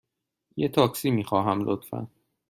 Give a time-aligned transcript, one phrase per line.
[0.55, 2.07] یه تاکسی می خواهم، لطفاً.